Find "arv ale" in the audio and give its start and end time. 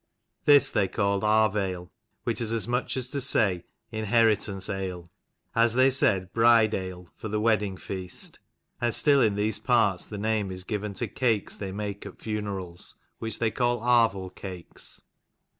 1.23-1.91